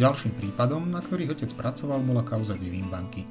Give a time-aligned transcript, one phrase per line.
[0.00, 3.28] Ďalším prípadom, na ktorých otec pracoval, bola kauza Devin banky.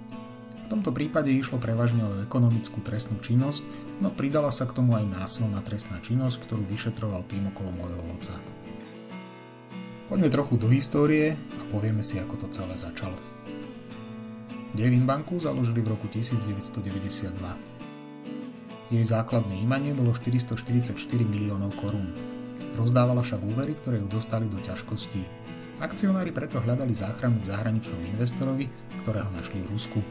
[0.70, 3.66] V tomto prípade išlo prevažne o ekonomickú trestnú činnosť,
[3.98, 8.38] no pridala sa k tomu aj násilná trestná činnosť, ktorú vyšetroval tým okolo môjho otca.
[10.14, 13.18] Poďme trochu do histórie a povieme si, ako to celé začalo.
[14.78, 17.34] Devin banku založili v roku 1992.
[18.94, 20.94] Jej základné imanie bolo 444
[21.26, 22.14] miliónov korún.
[22.78, 25.26] Rozdávala však úvery, ktoré ju dostali do ťažkostí.
[25.80, 28.68] Akcionári preto hľadali záchranu v zahraničnom investorovi,
[29.00, 30.04] ktorého našli v Rusku.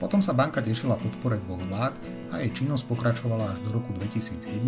[0.00, 1.94] Potom sa banka tešila podpore dvoch vlád
[2.32, 4.64] a jej činnosť pokračovala až do roku 2001,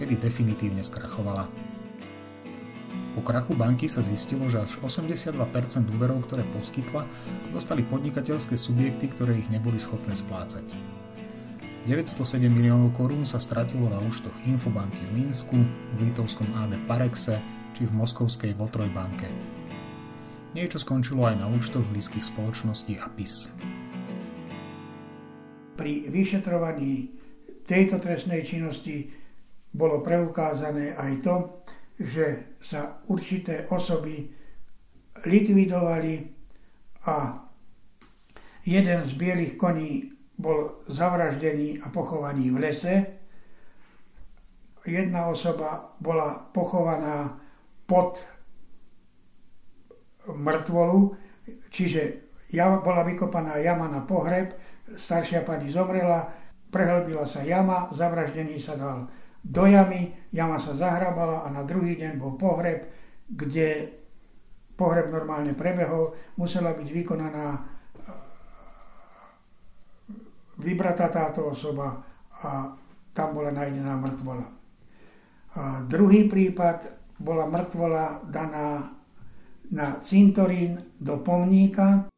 [0.00, 1.52] kedy definitívne skrachovala.
[3.12, 5.36] Po krachu banky sa zistilo, že až 82%
[5.92, 7.04] úverov, ktoré poskytla,
[7.52, 10.64] dostali podnikateľské subjekty, ktoré ich neboli schopné splácať.
[11.84, 17.88] 907 miliónov korún sa stratilo na účtoch Infobanky v Minsku, v litovskom AB Parexe, či
[17.88, 19.24] v moskovskej Votroj banke.
[20.52, 23.48] Niečo skončilo aj na účtoch blízkych spoločností APIS.
[25.80, 27.08] Pri vyšetrovaní
[27.64, 29.08] tejto trestnej činnosti
[29.72, 31.36] bolo preukázané aj to,
[31.96, 34.28] že sa určité osoby
[35.24, 36.20] likvidovali
[37.08, 37.48] a
[38.68, 42.94] jeden z bielých koní bol zavraždený a pochovaný v lese.
[44.84, 47.39] Jedna osoba bola pochovaná
[47.90, 48.22] pod
[50.30, 51.10] mŕtvolu,
[51.74, 54.54] čiže bola vykopaná jama na pohreb,
[54.94, 56.30] staršia pani zomrela,
[56.70, 59.10] prehlbila sa jama, zavraždený sa dal
[59.42, 62.86] do jamy, jama sa zahrabala a na druhý deň bol pohreb,
[63.26, 63.90] kde
[64.78, 67.46] pohreb normálne prebehol, musela byť vykonaná
[70.60, 72.04] vybratá táto osoba
[72.44, 72.76] a
[73.16, 74.46] tam bola nájdená mŕtvola.
[75.56, 78.96] A druhý prípad bola mŕtvola daná
[79.70, 82.08] na cintorín do pomníka.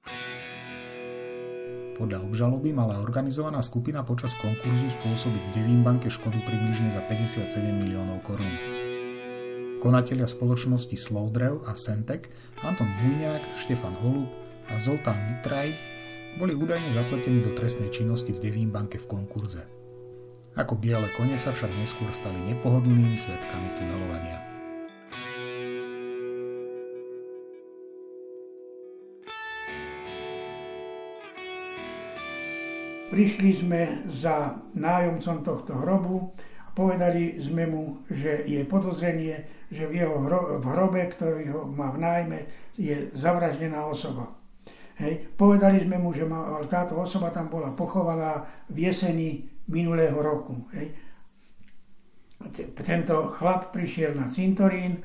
[1.93, 8.25] Podľa obžaloby mala organizovaná skupina počas konkurzu spôsobiť Devin banke škodu približne za 57 miliónov
[8.25, 8.55] korún.
[9.83, 12.31] Konatelia spoločnosti Slowdrev a Sentek,
[12.63, 14.31] Anton Bujňák, Štefan Holub
[14.71, 15.75] a Zoltán Nitraj
[16.41, 19.67] boli údajne zapletení do trestnej činnosti v Devin banke v konkurze.
[20.57, 24.52] Ako biele kone sa však neskôr stali nepohodlnými svetkami tunelovania.
[33.13, 36.33] Prišli sme za nájomcom tohto hrobu
[36.65, 41.69] a povedali sme mu, že je podozrenie, že v jeho hro, v hrobe, ktorý ho
[41.69, 42.39] má v nájme,
[42.81, 44.33] je zavraždená osoba.
[44.97, 45.29] Hej.
[45.37, 50.65] Povedali sme mu, že má, táto osoba tam bola pochovaná v jeseni minulého roku.
[50.73, 50.97] Hej.
[52.81, 55.05] Tento chlap prišiel na cintorín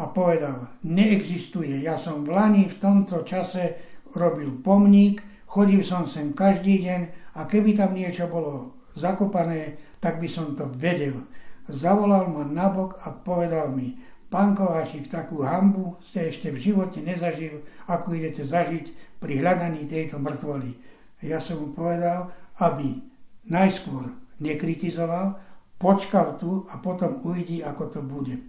[0.00, 3.76] a povedal, neexistuje, ja som v Lani v tomto čase
[4.16, 7.00] robil pomník, chodil som sem každý deň,
[7.36, 11.28] a keby tam niečo bolo zakopané, tak by som to vedel.
[11.68, 14.00] Zavolal ma nabok a povedal mi,
[14.32, 20.16] pán Kováčik, takú hambu ste ešte v živote nezažil, ako idete zažiť pri hľadaní tejto
[20.16, 20.72] mŕtvoly.
[21.20, 22.98] Ja som mu povedal, aby
[23.46, 24.08] najskôr
[24.40, 25.36] nekritizoval,
[25.76, 28.40] počkal tu a potom uvidí, ako to bude.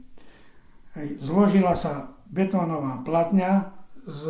[1.20, 3.76] Zložila sa betónová platňa
[4.08, 4.22] z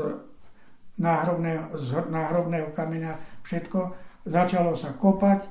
[0.97, 3.79] náhrobného, z náhrobného kameňa, všetko
[4.29, 5.45] začalo sa kopať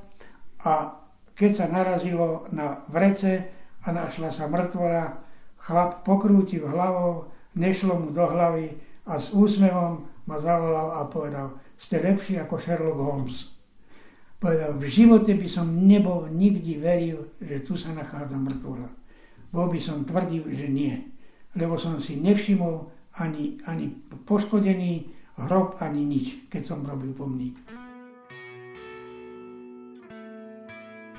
[0.62, 1.03] a
[1.34, 3.50] keď sa narazilo na vrece
[3.82, 5.19] a našla sa mŕtvola,
[5.58, 8.70] chlap pokrútil hlavou, nešlo mu do hlavy
[9.08, 13.50] a s úsmevom ma zavolal a povedal, ste lepší ako Sherlock Holmes.
[14.38, 18.91] Povedal, v živote by som nebol nikdy veril, že tu sa nachádza mŕtvola.
[19.50, 20.94] Bol by som tvrdil, že nie,
[21.58, 23.91] lebo som si nevšimol ani, ani
[24.26, 27.56] poškodený hrob, ani nič, keď som robil pomník.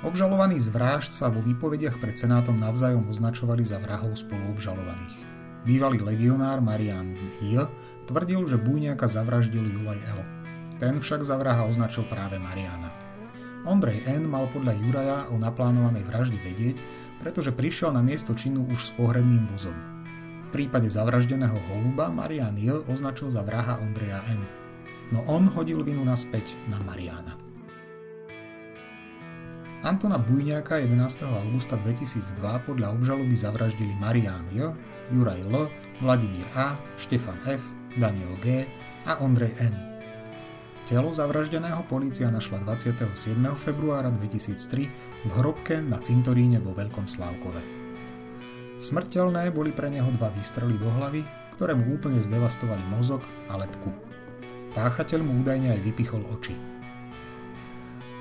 [0.03, 5.15] Obžalovaní z vražd sa vo výpovediach pred Senátom navzájom označovali za vrahov spoluobžalovaných.
[5.63, 7.71] Bývalý legionár Marian J.
[8.03, 10.19] tvrdil, že Búňaka zavraždil Julaj L.
[10.75, 12.91] Ten však za vraha označil práve Mariana.
[13.63, 14.27] Ondrej N.
[14.27, 16.83] mal podľa Juraja o naplánovanej vražde vedieť,
[17.23, 20.02] pretože prišiel na miesto činu už s pohrebným vozom.
[20.53, 22.85] Prípade zavraždeného holuba Marian J.
[22.85, 24.37] označil za vraha Ondreja N.
[25.09, 27.33] No on hodil vinu naspäť na Mariana.
[29.81, 31.25] Antona Bujňáka 11.
[31.25, 32.37] augusta 2002
[32.69, 34.77] podľa obžaloby zavraždili Marián J.,
[35.09, 35.73] Juraj L.,
[36.05, 37.59] Vladimír A., Štefan F.,
[37.97, 38.69] Daniel G.
[39.09, 39.73] a Ondrej N.
[40.85, 43.01] Telo zavraždeného polícia našla 27.
[43.57, 47.82] februára 2003 v hrobke na cintoríne vo Veľkom Slávkove.
[48.83, 51.23] Smrteľné boli pre neho dva výstrely do hlavy,
[51.55, 53.87] ktoré mu úplne zdevastovali mozog a lepku.
[54.75, 56.51] Páchateľ mu údajne aj vypichol oči.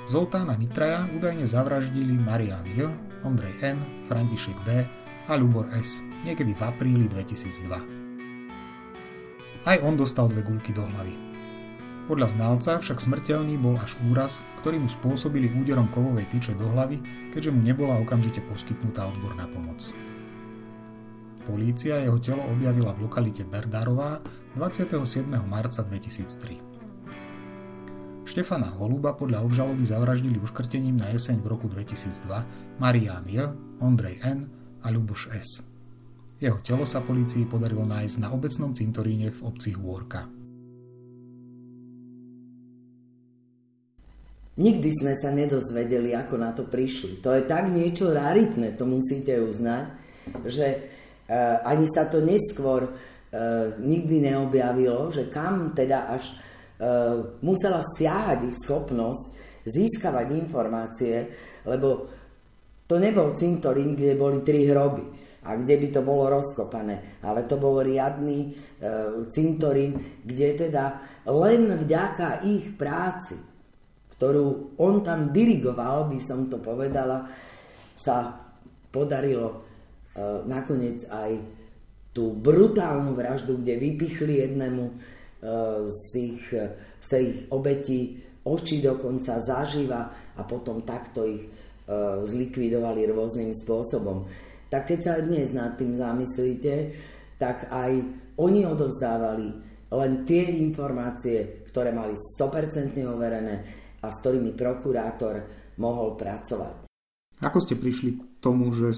[0.07, 2.87] Zoltána Nitraja údajne zavraždili Marian J.,
[3.27, 4.87] Ondrej N., František B.
[5.27, 6.07] a Ľubor S.
[6.23, 9.67] niekedy v apríli 2002.
[9.67, 11.19] Aj on dostal dve gulky do hlavy.
[12.07, 17.03] Podľa znalca však smrteľný bol až úraz, ktorý mu spôsobili úderom kovovej tyče do hlavy,
[17.35, 19.91] keďže mu nebola okamžite poskytnutá odborná pomoc.
[21.43, 24.23] Polícia jeho telo objavila v lokalite Berdarová
[24.55, 25.27] 27.
[25.43, 28.23] marca 2003.
[28.23, 34.47] Štefana Holuba podľa obžaloby zavraždili uškrtením na jeseň v roku 2002 Marián J., Ondrej N.
[34.87, 35.67] a Ľuboš S.
[36.39, 40.31] Jeho telo sa polícii podarilo nájsť na obecnom cintoríne v obci Hôrka.
[44.63, 47.19] Nikdy sme sa nedozvedeli, ako na to prišli.
[47.19, 49.91] To je tak niečo raritné, to musíte uznať,
[50.47, 51.02] že
[51.65, 58.57] ani sa to neskôr eh, nikdy neobjavilo, že kam teda až eh, musela siahať ich
[58.61, 59.25] schopnosť
[59.63, 61.15] získavať informácie,
[61.65, 62.11] lebo
[62.91, 65.07] to nebol cintorín, kde boli tri hroby
[65.47, 68.55] a kde by to bolo rozkopané, ale to bol riadný
[69.31, 70.99] cintorín, kde teda
[71.31, 73.39] len vďaka ich práci,
[74.19, 77.27] ktorú on tam dirigoval, by som to povedala,
[77.95, 78.35] sa
[78.91, 79.72] podarilo E,
[80.45, 81.41] nakoniec aj
[82.13, 84.95] tú brutálnu vraždu, kde vypichli jednému e,
[85.89, 86.43] z tých,
[87.01, 91.51] z tých obetí oči dokonca zaživa a potom takto ich e,
[92.29, 94.29] zlikvidovali rôznym spôsobom.
[94.69, 96.75] Tak keď sa dnes nad tým zamyslíte,
[97.41, 97.93] tak aj
[98.41, 99.49] oni odovzdávali
[99.93, 103.55] len tie informácie, ktoré mali 100% overené
[104.01, 105.45] a s ktorými prokurátor
[105.81, 106.89] mohol pracovať.
[107.43, 108.95] Ako ste prišli k tomu, že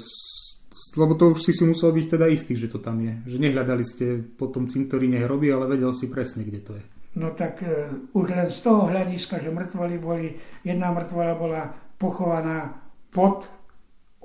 [0.99, 3.15] lebo to už si si musel byť teda istý, že to tam je.
[3.31, 6.85] Že nehľadali ste po tom cintoríne hroby, ale vedel si presne, kde to je.
[7.15, 10.35] No tak uh, už len z toho hľadiska, že mŕtvoly boli,
[10.67, 11.62] jedna mŕtvola bola
[11.94, 12.75] pochovaná
[13.15, 13.47] pod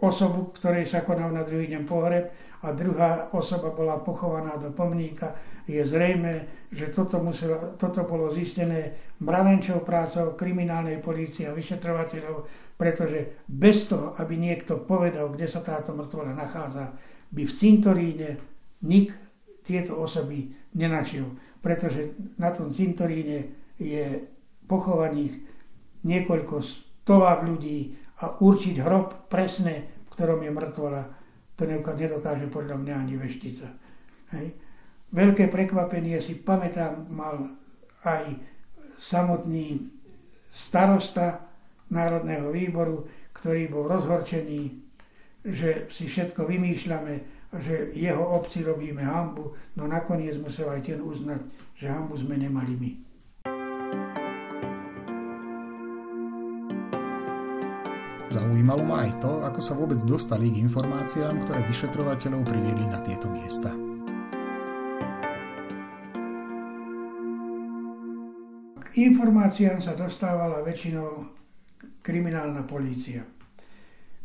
[0.02, 2.26] osobu, ktorej sa konal na druhý deň pohreb
[2.66, 5.36] a druhá osoba bola pochovaná do pomníka.
[5.70, 13.46] Je zrejme, že toto, muselo, toto bolo zistené mravenčou prácou kriminálnej polície a vyšetrovateľov, pretože
[13.46, 16.98] bez toho, aby niekto povedal, kde sa táto mŕtvola nachádza,
[17.30, 18.30] by v cintoríne
[18.82, 19.14] nik
[19.62, 21.30] tieto osoby nenašiel.
[21.62, 24.26] Pretože na tom cintoríne je
[24.66, 25.38] pochovaných
[26.02, 27.94] niekoľko stovák ľudí
[28.26, 31.04] a určiť hrob presne, v ktorom je mŕtvola,
[31.54, 33.68] to nedokáže podľa mňa ani veštica.
[34.34, 34.69] Hej.
[35.10, 37.50] Veľké prekvapenie si pamätám mal
[38.06, 38.38] aj
[39.02, 39.90] samotný
[40.54, 41.50] starosta
[41.90, 44.70] Národného výboru, ktorý bol rozhorčený,
[45.42, 47.14] že si všetko vymýšľame,
[47.58, 51.42] že jeho obci robíme hambu, no nakoniec musel aj ten uznať,
[51.74, 52.92] že hambu sme nemali my.
[58.30, 63.26] Zaujímalo ma aj to, ako sa vôbec dostali k informáciám, ktoré vyšetrovateľov priviedli na tieto
[63.26, 63.89] miesta.
[69.06, 71.30] Informáciám sa dostávala väčšinou
[72.04, 73.24] kriminálna polícia,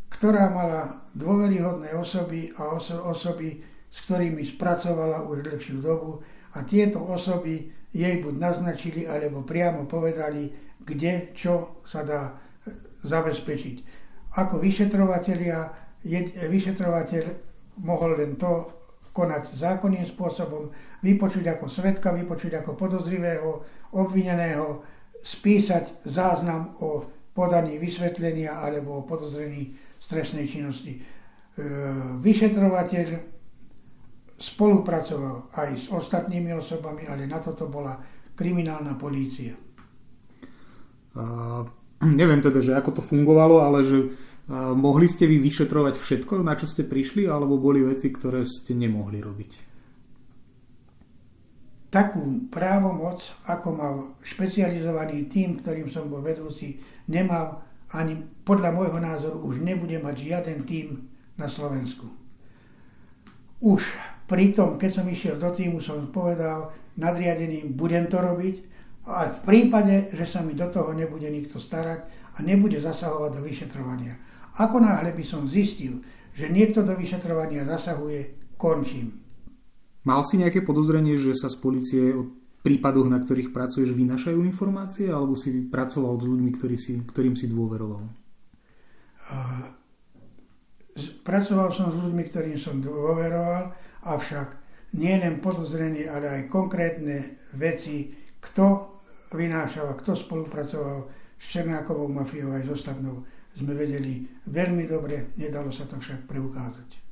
[0.09, 3.61] ktorá mala dôveryhodné osoby a oso- osoby,
[3.91, 6.23] s ktorými spracovala už dlhšiu dobu
[6.55, 10.51] a tieto osoby jej buď naznačili, alebo priamo povedali,
[10.83, 12.33] kde čo sa dá e,
[13.07, 13.77] zabezpečiť.
[14.35, 15.71] Ako vyšetrovateľia,
[16.51, 17.25] vyšetrovateľ
[17.87, 18.67] mohol len to
[19.15, 20.75] konať zákonným spôsobom,
[21.07, 23.63] vypočuť ako svetka, vypočuť ako podozrivého,
[23.95, 24.83] obvineného,
[25.25, 30.93] spísať záznam o podaní vysvetlenia alebo o podozrení stresnej činnosti.
[30.95, 31.01] E,
[32.21, 33.07] vyšetrovateľ
[34.39, 37.97] spolupracoval aj s ostatnými osobami, ale na toto bola
[38.37, 39.57] kriminálna polícia.
[41.17, 41.65] A,
[42.05, 46.55] neviem teda, že ako to fungovalo, ale že a, mohli ste vy vyšetrovať všetko, na
[46.55, 49.74] čo ste prišli, alebo boli veci, ktoré ste nemohli robiť?
[51.95, 53.95] Takú právomoc, ako mal
[54.27, 57.63] špecializovaný tým, ktorým som bol vedúci, nemal
[57.95, 61.07] ani podľa môjho názoru už nebude mať žiaden tým
[61.39, 62.11] na Slovensku.
[63.63, 63.87] Už
[64.27, 68.57] pri tom, keď som išiel do týmu, som povedal nadriadeným, budem to robiť,
[69.07, 73.41] ale v prípade, že sa mi do toho nebude nikto starať a nebude zasahovať do
[73.47, 74.19] vyšetrovania.
[74.59, 76.03] Ako náhle by som zistil,
[76.35, 79.24] že niekto do vyšetrovania zasahuje, končím
[80.05, 82.29] Mal si nejaké podozrenie, že sa z policie o
[82.61, 87.49] prípadoch, na ktorých pracuješ, vynašajú informácie, alebo si pracoval s ľuďmi, ktorý si, ktorým si
[87.49, 88.25] dôveroval?
[91.27, 93.75] pracoval som s ľuďmi, ktorým som dôveroval,
[94.07, 94.49] avšak
[94.95, 98.95] nie len podozrenie, ale aj konkrétne veci, kto
[99.35, 103.27] vynášal, kto spolupracoval s Černákovou mafiou aj s ostatnou,
[103.59, 107.04] sme vedeli veľmi dobre, nedalo sa to však preukázať.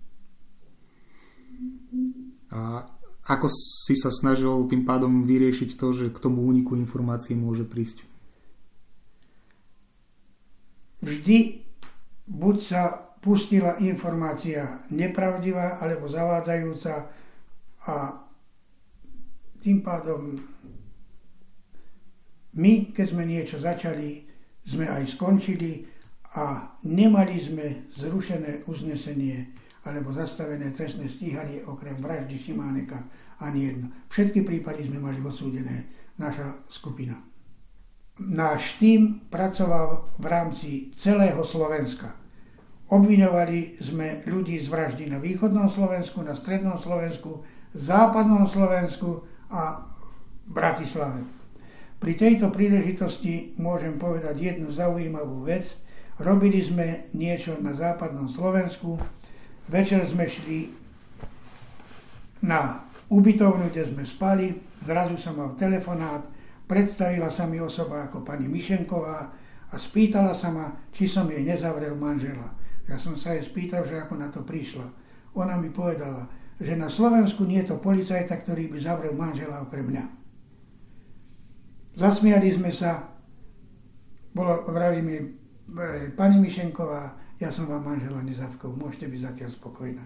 [2.52, 2.84] A
[3.26, 8.04] ako si sa snažil tým pádom vyriešiť to, že k tomu úniku informácií môže prísť?
[11.02, 11.62] Vždy
[12.26, 12.82] buď sa
[13.22, 16.94] pustila informácia nepravdivá alebo zavádzajúca
[17.86, 17.94] a
[19.62, 20.38] tým pádom
[22.58, 24.26] my, keď sme niečo začali,
[24.66, 25.86] sme aj skončili
[26.34, 33.02] a nemali sme zrušené uznesenie alebo zastavené trestné stíhanie okrem vraždy Šimáneka
[33.42, 33.86] ani jedno.
[34.10, 37.18] Všetky prípady sme mali odsúdené, naša skupina.
[38.22, 42.14] Náš tým pracoval v rámci celého Slovenska.
[42.92, 47.40] Obviňovali sme ľudí z vraždy na východnom Slovensku, na strednom Slovensku,
[47.72, 49.88] západnom Slovensku a
[50.44, 51.24] Bratislave.
[51.96, 55.72] Pri tejto príležitosti môžem povedať jednu zaujímavú vec.
[56.20, 59.00] Robili sme niečo na západnom Slovensku,
[59.72, 60.68] Večer sme šli
[62.44, 64.52] na ubytovnu, kde sme spali,
[64.84, 66.20] zrazu som mal telefonát,
[66.68, 69.32] predstavila sa mi osoba ako pani Mišenková
[69.72, 72.52] a spýtala sa ma, či som jej nezavrel manžela.
[72.84, 74.84] Ja som sa jej spýtal, že ako na to prišla.
[75.40, 76.28] Ona mi povedala,
[76.60, 80.04] že na Slovensku nie je to policajta, ktorý by zavrel manžela okrem mňa.
[81.96, 83.08] Zasmiali sme sa,
[84.36, 85.24] bolo, vraví mi e,
[86.12, 90.04] pani Mišenková, ja som vám manžela nezatkol, môžete byť zatiaľ spokojná.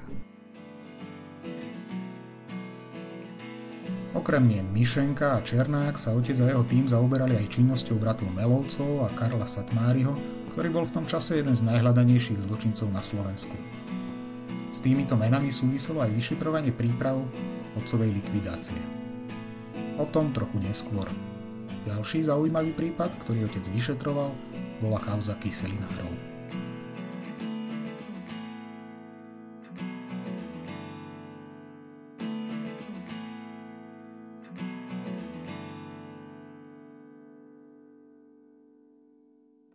[4.17, 9.05] Okrem mien Mišenka a Černák sa otec a jeho tým zaoberali aj činnosťou bratov Melovcov
[9.05, 10.17] a Karla Satmáriho,
[10.57, 13.53] ktorý bol v tom čase jeden z najhľadanejších zločincov na Slovensku.
[14.73, 17.21] S týmito menami súviselo aj vyšetrovanie príprav
[17.77, 18.81] otcovej likvidácie.
[20.01, 21.05] O tom trochu neskôr.
[21.85, 24.33] Ďalší zaujímavý prípad, ktorý otec vyšetroval,
[24.81, 26.26] bola kauza kyselinárov.